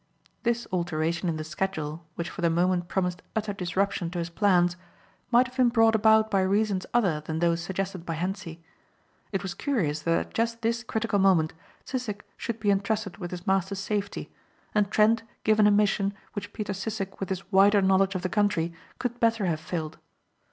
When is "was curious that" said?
9.43-10.17